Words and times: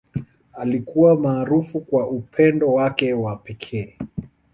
Alikuwa 0.53 1.15
maarufu 1.15 1.81
kwa 1.81 2.07
upendo 2.07 2.73
wake 2.73 3.13
wa 3.13 3.35
pekee. 3.35 3.97